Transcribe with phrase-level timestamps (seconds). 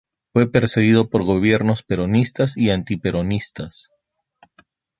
[0.33, 3.91] Fue perseguido por gobiernos peronistas y antiperonistas.